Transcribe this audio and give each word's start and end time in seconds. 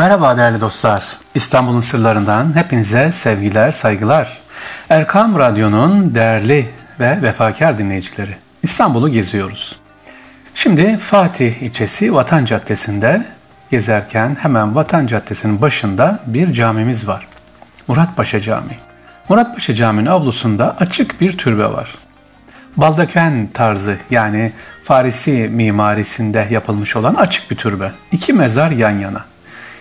Merhaba 0.00 0.36
değerli 0.36 0.60
dostlar. 0.60 1.04
İstanbul'un 1.34 1.80
sırlarından 1.80 2.56
hepinize 2.56 3.12
sevgiler, 3.12 3.72
saygılar. 3.72 4.38
Erkam 4.88 5.38
Radyo'nun 5.38 6.14
değerli 6.14 6.70
ve 7.00 7.22
vefakar 7.22 7.78
dinleyicileri. 7.78 8.36
İstanbul'u 8.62 9.08
geziyoruz. 9.08 9.76
Şimdi 10.54 10.98
Fatih 10.98 11.62
ilçesi 11.62 12.14
Vatan 12.14 12.44
Caddesi'nde 12.44 13.26
gezerken 13.70 14.36
hemen 14.40 14.74
Vatan 14.74 15.06
Caddesi'nin 15.06 15.60
başında 15.60 16.20
bir 16.26 16.52
camimiz 16.52 17.08
var. 17.08 17.28
Muratpaşa 17.88 18.40
Camii. 18.40 18.78
Muratpaşa 19.28 19.74
Camii'nin 19.74 20.08
avlusunda 20.08 20.76
açık 20.80 21.20
bir 21.20 21.38
türbe 21.38 21.64
var. 21.64 21.94
Baldaken 22.76 23.48
tarzı 23.54 23.96
yani 24.10 24.52
Farisi 24.84 25.50
mimarisinde 25.52 26.48
yapılmış 26.50 26.96
olan 26.96 27.14
açık 27.14 27.50
bir 27.50 27.56
türbe. 27.56 27.92
İki 28.12 28.32
mezar 28.32 28.70
yan 28.70 28.98
yana. 28.98 29.29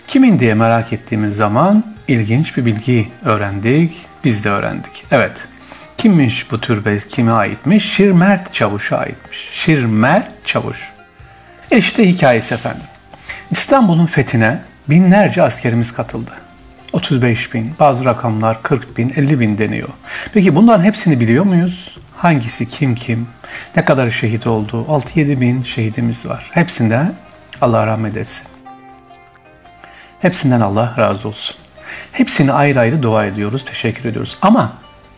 Kimin 0.10 0.40
diye 0.40 0.54
merak 0.54 0.94
ettiğimiz 0.94 1.36
zaman 1.36 1.84
ilginç 2.08 2.58
bir 2.58 2.66
bilgi 2.66 3.08
öğrendik, 3.26 4.06
biz 4.24 4.44
de 4.44 4.50
öğrendik. 4.50 5.06
Evet, 5.12 5.32
kimmiş 5.98 6.52
bu 6.52 6.62
türbe, 6.62 6.98
kime 6.98 7.32
aitmiş? 7.32 7.94
Şirmert 7.94 8.54
Çavuş'a 8.54 8.98
aitmiş. 8.98 9.50
Şirmert 9.52 10.32
Çavuş. 10.46 10.92
İşte 11.72 12.08
hikayesi 12.08 12.54
efendim. 12.54 12.84
İstanbul'un 13.52 14.06
fethine 14.06 14.62
binlerce 14.90 15.44
askerimiz 15.44 15.94
katıldı. 15.94 16.32
35 16.94 17.54
bin, 17.54 17.72
bazı 17.80 18.06
rakamlar 18.06 18.64
40 18.64 18.98
bin, 18.98 19.14
50 19.16 19.40
bin 19.40 19.58
deniyor. 19.58 19.90
Peki 20.34 20.56
bunların 20.56 20.84
hepsini 20.84 21.20
biliyor 21.20 21.46
muyuz? 21.46 21.98
Hangisi 22.18 22.68
kim 22.68 22.96
kim, 22.96 23.28
ne 23.76 23.86
kadar 23.86 24.10
şehit 24.10 24.48
oldu? 24.48 24.86
6-7 24.90 25.42
bin 25.42 25.64
şehidimiz 25.64 26.26
var. 26.26 26.50
Hepsinden 26.52 27.14
Allah 27.62 27.88
rahmet 27.88 28.18
etsin. 28.18 28.48
Hepsinden 30.22 30.62
Allah 30.62 30.96
razı 30.98 31.28
olsun. 31.28 31.56
Hepsini 32.12 32.52
ayrı 32.52 32.80
ayrı 32.80 33.04
dua 33.04 33.26
ediyoruz, 33.26 33.66
teşekkür 33.66 34.10
ediyoruz. 34.10 34.38
Ama 34.42 34.74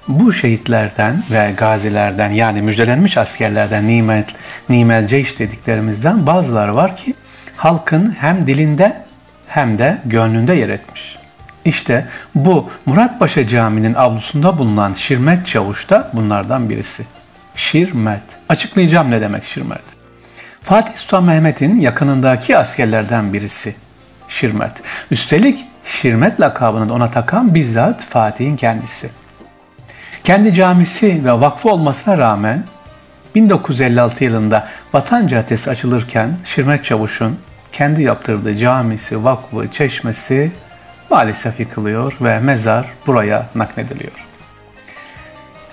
bu 0.08 0.34
şehitlerden 0.34 1.24
ve 1.32 1.54
gazilerden 1.58 2.30
yani 2.30 2.62
müjdelenmiş 2.62 3.18
askerlerden 3.18 3.88
nimet, 3.88 4.30
nimel 4.70 5.08
ceyş 5.08 5.40
dediklerimizden 5.40 6.28
bazıları 6.28 6.76
var 6.76 6.96
ki 6.96 7.14
halkın 7.58 8.16
hem 8.20 8.48
dilinde 8.48 9.02
hem 9.48 9.80
de 9.80 9.98
gönlünde 10.06 10.54
yer 10.54 10.70
etmiş. 10.70 11.18
İşte 11.66 12.08
bu 12.36 12.70
Muratpaşa 12.86 13.48
Camii'nin 13.48 13.94
avlusunda 13.94 14.58
bulunan 14.58 14.94
Şirmet 14.94 15.48
Çavuş 15.48 15.90
da 15.90 16.10
bunlardan 16.14 16.70
birisi. 16.70 17.06
Şirmet. 17.56 18.24
Açıklayacağım 18.50 19.12
ne 19.12 19.22
demek 19.22 19.46
Şirmet. 19.46 19.82
Fatih 20.62 20.96
Sultan 20.96 21.24
Mehmet'in 21.24 21.80
yakınındaki 21.80 22.58
askerlerden 22.58 23.34
birisi. 23.34 23.76
Şirmet. 24.32 24.72
Üstelik 25.12 25.66
Şirmet 25.86 26.42
lakabını 26.42 26.90
da 26.90 26.94
ona 26.94 27.12
takan 27.12 27.56
bizzat 27.56 28.04
Fatih'in 28.04 28.56
kendisi. 28.56 29.10
Kendi 30.24 30.54
camisi 30.54 31.26
ve 31.26 31.32
vakfı 31.32 31.70
olmasına 31.70 32.18
rağmen 32.18 32.64
1956 33.36 34.24
yılında 34.24 34.68
Vatan 34.94 35.28
Caddesi 35.28 35.70
açılırken 35.70 36.34
Şirmet 36.44 36.86
Çavuş'un 36.86 37.40
kendi 37.72 38.04
yaptırdığı 38.04 38.58
camisi, 38.58 39.24
vakfı, 39.24 39.72
çeşmesi 39.72 40.52
maalesef 41.10 41.60
yıkılıyor 41.60 42.18
ve 42.22 42.40
mezar 42.40 42.86
buraya 43.08 43.46
naklediliyor. 43.56 44.28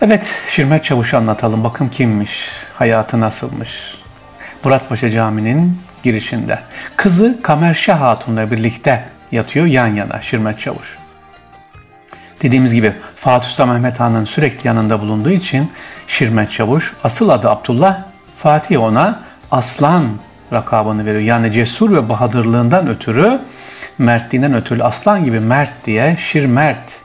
Evet, 0.02 0.38
Şirmet 0.48 0.84
Çavuş'u 0.84 1.16
anlatalım. 1.16 1.64
Bakın 1.64 1.88
kimmiş, 1.88 2.48
hayatı 2.74 3.20
nasılmış. 3.20 3.94
Muratpaşa 4.64 5.10
Camii'nin 5.10 5.78
girişinde. 6.02 6.58
Kızı 6.96 7.38
Kamerşah 7.42 8.00
Hatun'la 8.00 8.50
birlikte 8.50 9.04
yatıyor 9.32 9.66
yan 9.66 9.86
yana 9.86 10.22
Şirmet 10.22 10.60
Çavuş. 10.60 10.98
Dediğimiz 12.42 12.74
gibi 12.74 12.92
Fatih 13.16 13.48
Sultan 13.48 13.68
Mehmet 13.68 14.00
Han'ın 14.00 14.24
sürekli 14.24 14.68
yanında 14.68 15.00
bulunduğu 15.00 15.30
için 15.30 15.72
Şirmet 16.06 16.52
Çavuş 16.52 16.92
asıl 17.04 17.28
adı 17.28 17.50
Abdullah, 17.50 17.98
Fatih 18.36 18.80
ona 18.80 19.20
Aslan 19.50 20.08
rakabını 20.52 21.06
veriyor. 21.06 21.22
Yani 21.22 21.52
cesur 21.52 21.92
ve 21.92 22.08
bahadırlığından 22.08 22.88
ötürü, 22.88 23.40
mertliğinden 23.98 24.54
ötürü 24.54 24.82
aslan 24.82 25.24
gibi 25.24 25.40
mert 25.40 25.72
diye 25.84 26.16
Şirmert 26.20 27.00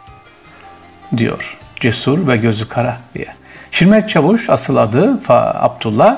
diyor. 1.18 1.58
Cesur 1.80 2.28
ve 2.28 2.38
gözü 2.38 2.70
kara 2.70 2.98
diye. 3.16 3.28
Şirmet 3.72 4.10
Çavuş 4.10 4.50
asıl 4.50 4.76
adı 4.76 5.20
Abdullah, 5.30 6.18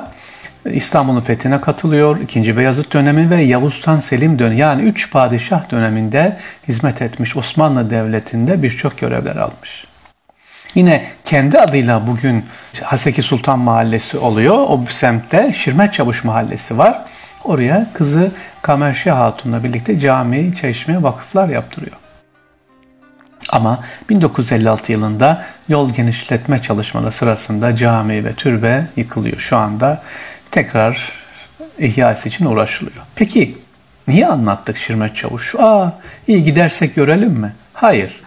İstanbul'un 0.73 1.21
fethine 1.21 1.61
katılıyor. 1.61 2.19
2. 2.19 2.57
Beyazıt 2.57 2.93
dönemi 2.93 3.29
ve 3.29 3.41
Yavuz 3.41 3.73
Sultan 3.73 3.99
Selim 3.99 4.39
dönemi 4.39 4.59
yani 4.59 4.81
3 4.81 5.11
padişah 5.11 5.71
döneminde 5.71 6.37
hizmet 6.67 7.01
etmiş. 7.01 7.37
Osmanlı 7.37 7.89
Devleti'nde 7.89 8.63
birçok 8.63 8.97
görevler 8.97 9.35
almış. 9.35 9.85
Yine 10.75 11.05
kendi 11.23 11.59
adıyla 11.59 12.07
bugün 12.07 12.45
Haseki 12.83 13.23
Sultan 13.23 13.59
Mahallesi 13.59 14.17
oluyor. 14.17 14.55
O 14.57 14.81
semtte 14.89 15.53
Şirmet 15.53 15.93
Çavuş 15.93 16.23
Mahallesi 16.23 16.77
var. 16.77 17.05
Oraya 17.43 17.87
kızı 17.93 18.31
Kamerşi 18.61 19.11
Hatun'la 19.11 19.63
birlikte 19.63 19.99
cami, 19.99 20.55
çeşme, 20.55 21.03
vakıflar 21.03 21.49
yaptırıyor. 21.49 21.97
Ama 23.51 23.79
1956 24.09 24.91
yılında 24.91 25.45
yol 25.69 25.93
genişletme 25.93 26.61
çalışmaları 26.61 27.11
sırasında 27.11 27.75
cami 27.75 28.25
ve 28.25 28.33
türbe 28.33 28.87
yıkılıyor. 28.95 29.39
Şu 29.39 29.57
anda 29.57 30.01
tekrar 30.55 31.11
ihyası 31.79 32.29
için 32.29 32.45
uğraşılıyor. 32.45 33.03
Peki 33.15 33.57
niye 34.07 34.27
anlattık 34.27 34.77
Şirmet 34.77 35.15
Çavuş? 35.15 35.55
Aa 35.55 35.93
iyi 36.27 36.43
gidersek 36.43 36.95
görelim 36.95 37.31
mi? 37.31 37.53
Hayır. 37.73 38.21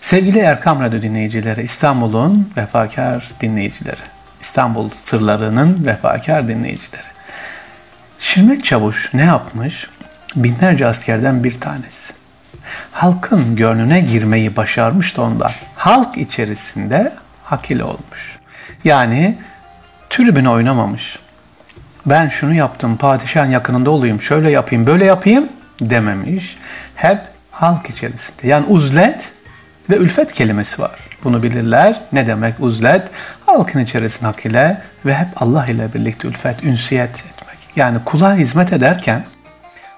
Sevgili 0.00 0.38
Erkam 0.38 0.80
Radyo 0.80 1.02
dinleyicileri, 1.02 1.62
İstanbul'un 1.62 2.52
vefakar 2.56 3.28
dinleyicileri, 3.40 4.00
İstanbul 4.40 4.90
sırlarının 4.90 5.86
vefakar 5.86 6.48
dinleyicileri. 6.48 7.06
Şirmet 8.18 8.64
Çavuş 8.64 9.14
ne 9.14 9.24
yapmış? 9.24 9.90
Binlerce 10.36 10.86
askerden 10.86 11.44
bir 11.44 11.60
tanesi. 11.60 12.12
Halkın 12.92 13.56
gönlüne 13.56 14.00
girmeyi 14.00 14.56
başarmış 14.56 15.16
da 15.16 15.22
ondan. 15.22 15.52
Halk 15.76 16.16
içerisinde 16.16 17.12
hakil 17.44 17.80
olmuş. 17.80 18.38
Yani 18.84 19.38
tribüne 20.10 20.48
oynamamış 20.48 21.18
ben 22.06 22.28
şunu 22.28 22.54
yaptım, 22.54 22.96
padişahın 22.96 23.50
yakınında 23.50 23.90
olayım, 23.90 24.20
şöyle 24.20 24.50
yapayım, 24.50 24.86
böyle 24.86 25.04
yapayım 25.04 25.48
dememiş. 25.80 26.58
Hep 26.94 27.18
halk 27.50 27.90
içerisinde. 27.90 28.46
Yani 28.46 28.66
uzlet 28.66 29.32
ve 29.90 29.96
ülfet 29.96 30.32
kelimesi 30.32 30.82
var. 30.82 30.98
Bunu 31.24 31.42
bilirler. 31.42 32.00
Ne 32.12 32.26
demek 32.26 32.54
uzlet? 32.60 33.08
Halkın 33.46 33.80
içerisinde 33.80 34.26
hak 34.26 34.46
ile 34.46 34.82
ve 35.06 35.14
hep 35.14 35.28
Allah 35.36 35.66
ile 35.66 35.94
birlikte 35.94 36.28
ülfet, 36.28 36.64
ünsiyet 36.64 37.10
etmek. 37.10 37.58
Yani 37.76 37.98
kula 38.04 38.36
hizmet 38.36 38.72
ederken 38.72 39.24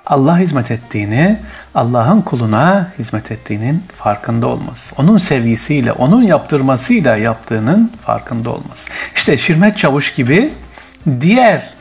Allah 0.07 0.39
hizmet 0.39 0.71
ettiğini, 0.71 1.39
Allah'ın 1.75 2.23
kuluna 2.23 2.93
hizmet 2.99 3.31
ettiğinin 3.31 3.85
farkında 3.97 4.47
olması. 4.47 4.95
Onun 4.99 5.19
sevgisiyle, 5.19 5.93
onun 5.93 6.23
yaptırmasıyla 6.23 7.17
yaptığının 7.17 7.93
farkında 8.05 8.51
olması. 8.51 8.91
İşte 9.15 9.39
Şirmet 9.39 9.79
Çavuş 9.79 10.15
gibi 10.15 10.53
diğer 11.21 11.78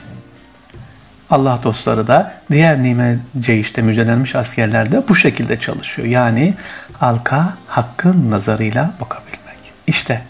Allah 1.29 1.59
dostları 1.63 2.07
da 2.07 2.33
diğer 2.51 2.83
nimece 2.83 3.59
işte 3.59 3.81
müjdelenmiş 3.81 4.35
askerler 4.35 4.91
de 4.91 5.07
bu 5.09 5.15
şekilde 5.15 5.59
çalışıyor. 5.59 6.07
Yani 6.07 6.53
halka 6.99 7.53
hakkın 7.67 8.31
nazarıyla 8.31 8.93
bakabilmek. 9.01 9.57
İşte 9.87 10.21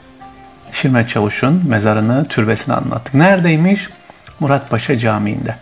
Şirmet 0.72 1.10
Çavuş'un 1.10 1.64
mezarını, 1.68 2.26
türbesini 2.26 2.76
anlattık. 2.76 3.14
Neredeymiş? 3.14 3.90
Muratpaşa 4.40 4.98
Camii'nde. 4.98 5.56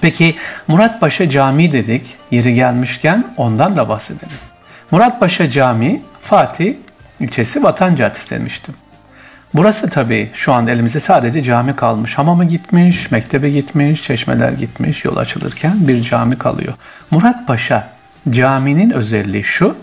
Peki 0.00 0.36
Muratpaşa 0.68 1.30
Camii 1.30 1.72
dedik. 1.72 2.14
Yeri 2.30 2.54
gelmişken 2.54 3.24
ondan 3.36 3.76
da 3.76 3.88
bahsedelim. 3.88 4.36
Muratpaşa 4.90 5.50
Camii 5.50 6.02
Fatih 6.22 6.74
ilçesi 7.20 7.62
Vatan 7.62 7.96
Caddesi 7.96 8.30
demiştim. 8.30 8.74
Burası 9.56 9.90
tabii 9.90 10.30
şu 10.34 10.52
an 10.52 10.66
elimizde 10.66 11.00
sadece 11.00 11.42
cami 11.42 11.76
kalmış. 11.76 12.18
Hamamı 12.18 12.44
gitmiş, 12.44 13.10
mektebe 13.10 13.50
gitmiş, 13.50 14.02
çeşmeler 14.02 14.52
gitmiş. 14.52 15.04
Yol 15.04 15.16
açılırken 15.16 15.88
bir 15.88 16.02
cami 16.02 16.38
kalıyor. 16.38 16.74
Murat 17.10 17.46
Paşa 17.46 17.88
caminin 18.30 18.90
özelliği 18.90 19.44
şu. 19.44 19.76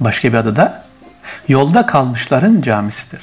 Başka 0.00 0.28
bir 0.28 0.38
adı 0.38 0.56
da 0.56 0.84
yolda 1.48 1.86
kalmışların 1.86 2.60
camisidir. 2.60 3.20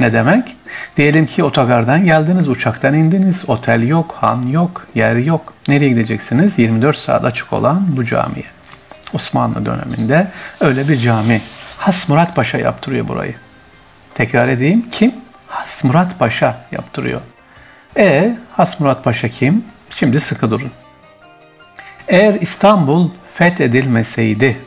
Ne 0.00 0.12
demek? 0.12 0.56
Diyelim 0.96 1.26
ki 1.26 1.44
otogardan 1.44 2.04
geldiniz, 2.04 2.48
uçaktan 2.48 2.94
indiniz, 2.94 3.44
otel 3.46 3.88
yok, 3.88 4.14
han 4.20 4.42
yok, 4.42 4.86
yer 4.94 5.16
yok. 5.16 5.54
Nereye 5.68 5.88
gideceksiniz? 5.88 6.58
24 6.58 6.96
saat 6.96 7.24
açık 7.24 7.52
olan 7.52 7.96
bu 7.96 8.04
camiye. 8.04 8.46
Osmanlı 9.12 9.66
döneminde 9.66 10.26
öyle 10.60 10.88
bir 10.88 10.96
cami. 10.96 11.40
Has 11.78 12.08
Murat 12.08 12.36
Paşa 12.36 12.58
yaptırıyor 12.58 13.08
burayı. 13.08 13.34
Tekrar 14.14 14.48
edeyim. 14.48 14.86
Kim? 14.90 15.14
Has 15.46 15.84
Murat 15.84 16.18
Paşa 16.18 16.56
yaptırıyor. 16.72 17.20
E 17.96 18.36
Has 18.52 18.80
Murat 18.80 19.04
Paşa 19.04 19.28
kim? 19.28 19.64
Şimdi 19.90 20.20
sıkı 20.20 20.50
durun. 20.50 20.70
Eğer 22.08 22.34
İstanbul 22.34 23.10
fethedilmeseydi 23.34 24.58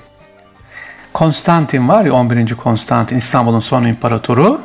Konstantin 1.13 1.89
var 1.89 2.05
ya 2.05 2.13
11. 2.13 2.55
Konstantin 2.55 3.17
İstanbul'un 3.17 3.59
son 3.59 3.85
imparatoru 3.85 4.61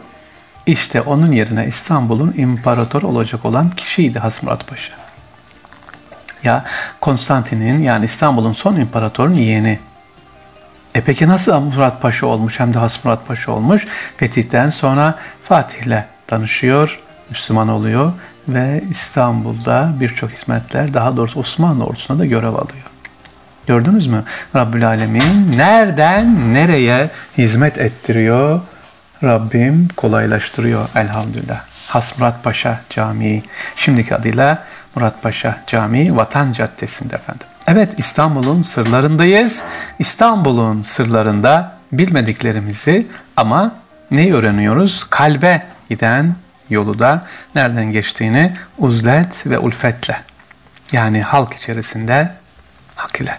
işte 0.66 1.00
onun 1.00 1.32
yerine 1.32 1.66
İstanbul'un 1.66 2.34
imparatoru 2.36 3.06
olacak 3.06 3.44
olan 3.44 3.70
kişiydi 3.70 4.18
Hasmurat 4.18 4.66
Paşa. 4.66 4.92
Ya 6.44 6.64
Konstantin'in 7.00 7.82
yani 7.82 8.04
İstanbul'un 8.04 8.52
son 8.52 8.76
imparatorun 8.76 9.34
yeğeni. 9.34 9.78
E 10.94 11.00
peki 11.00 11.28
nasıl 11.28 11.60
Murat 11.60 12.02
Paşa 12.02 12.26
olmuş 12.26 12.60
hem 12.60 12.74
de 12.74 12.78
Hasmurat 12.78 13.26
Paşa 13.28 13.52
olmuş? 13.52 13.86
Fetih'ten 14.16 14.70
sonra 14.70 15.18
Fatih'le 15.42 16.04
tanışıyor, 16.26 17.00
Müslüman 17.30 17.68
oluyor 17.68 18.12
ve 18.48 18.82
İstanbul'da 18.90 19.92
birçok 20.00 20.30
hizmetler 20.30 20.94
daha 20.94 21.16
doğrusu 21.16 21.40
Osmanlı 21.40 21.84
ordusuna 21.84 22.18
da 22.18 22.26
görev 22.26 22.54
alıyor. 22.54 22.84
Gördünüz 23.66 24.06
mü? 24.06 24.24
Rabbül 24.56 24.86
Alemin 24.86 25.52
nereden 25.56 26.54
nereye 26.54 27.10
hizmet 27.38 27.78
ettiriyor? 27.78 28.60
Rabbim 29.22 29.88
kolaylaştırıyor 29.96 30.88
elhamdülillah. 30.94 31.60
Has 31.86 32.18
Murat 32.18 32.44
Paşa 32.44 32.80
Camii, 32.90 33.42
şimdiki 33.76 34.14
adıyla 34.14 34.64
Murat 34.94 35.22
Paşa 35.22 35.58
Camii 35.66 36.16
Vatan 36.16 36.52
Caddesi'nde 36.52 37.16
efendim. 37.16 37.46
Evet 37.72 37.90
İstanbul'un 37.98 38.62
sırlarındayız. 38.62 39.64
İstanbul'un 39.98 40.82
sırlarında 40.82 41.76
bilmediklerimizi 41.92 43.06
ama 43.36 43.74
neyi 44.10 44.34
öğreniyoruz? 44.34 45.06
Kalbe 45.10 45.62
giden 45.88 46.34
yolu 46.70 46.98
da 46.98 47.26
nereden 47.54 47.92
geçtiğini 47.92 48.52
uzlet 48.78 49.46
ve 49.46 49.58
ulfetle 49.58 50.16
yani 50.92 51.22
halk 51.22 51.54
içerisinde 51.54 52.30
hak 52.96 53.20
ile 53.20 53.38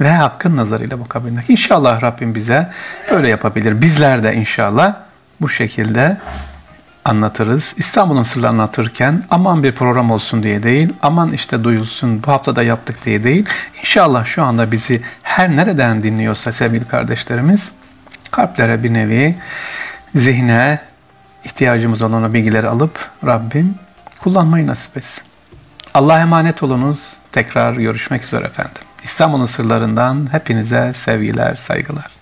ve 0.00 0.10
hakkın 0.10 0.56
nazarıyla 0.56 1.00
bakabilmek. 1.00 1.50
İnşallah 1.50 2.02
Rabbim 2.02 2.34
bize 2.34 2.70
böyle 3.10 3.28
yapabilir. 3.28 3.82
Bizler 3.82 4.22
de 4.22 4.34
inşallah 4.34 4.94
bu 5.40 5.48
şekilde 5.48 6.16
anlatırız. 7.04 7.74
İstanbul'un 7.78 8.22
sırlarını 8.22 8.62
anlatırken 8.62 9.22
aman 9.30 9.62
bir 9.62 9.72
program 9.72 10.10
olsun 10.10 10.42
diye 10.42 10.62
değil, 10.62 10.92
aman 11.02 11.32
işte 11.32 11.64
duyulsun 11.64 12.22
bu 12.22 12.32
hafta 12.32 12.56
da 12.56 12.62
yaptık 12.62 13.04
diye 13.04 13.22
değil. 13.22 13.46
İnşallah 13.78 14.24
şu 14.24 14.42
anda 14.42 14.72
bizi 14.72 15.02
her 15.22 15.56
nereden 15.56 16.02
dinliyorsa 16.02 16.52
sevgili 16.52 16.84
kardeşlerimiz 16.88 17.72
kalplere 18.30 18.82
bir 18.82 18.94
nevi 18.94 19.36
zihne 20.14 20.80
ihtiyacımız 21.44 22.02
olan 22.02 22.24
o 22.24 22.32
bilgileri 22.32 22.68
alıp 22.68 23.10
Rabbim 23.26 23.74
kullanmayı 24.20 24.66
nasip 24.66 24.96
etsin. 24.96 25.24
Allah'a 25.94 26.20
emanet 26.20 26.62
olunuz. 26.62 27.12
Tekrar 27.32 27.72
görüşmek 27.72 28.24
üzere 28.24 28.44
efendim. 28.44 28.82
İstanbul'un 29.04 29.46
sırlarından 29.46 30.32
hepinize 30.32 30.92
sevgiler, 30.94 31.54
saygılar. 31.54 32.21